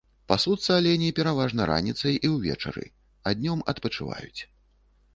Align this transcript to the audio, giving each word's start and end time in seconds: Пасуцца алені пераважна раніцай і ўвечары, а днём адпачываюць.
Пасуцца 0.31 0.69
алені 0.81 1.09
пераважна 1.19 1.61
раніцай 1.73 2.15
і 2.29 2.33
ўвечары, 2.35 2.85
а 3.29 3.39
днём 3.39 3.65
адпачываюць. 3.75 4.41